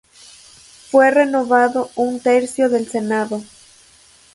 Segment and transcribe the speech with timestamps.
[0.89, 3.43] Fue renovado un tercio del Senado.